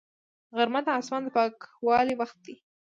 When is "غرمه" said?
0.55-0.79